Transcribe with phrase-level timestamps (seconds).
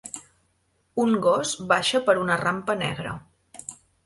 [1.03, 3.15] Un gos baixa per una rampa negra.